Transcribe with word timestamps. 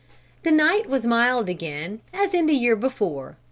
The 0.41 0.49
night 0.49 0.89
was 0.89 1.05
mild 1.05 1.47
again, 1.47 2.01
as 2.11 2.33
in 2.33 2.47
the 2.47 2.55
year 2.55 2.75
before. 2.75 3.37